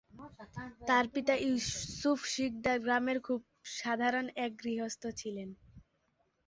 তার 0.87 1.05
পিতা 1.13 1.33
ইউসুফ 1.41 2.19
শিকদার 2.25 2.77
গ্রামের 2.79 3.17
খুব 3.19 3.39
সাধারণ 3.77 4.25
এক 4.35 4.51
গৃহস্থ 4.61 5.03
ছিলেন। 5.19 5.49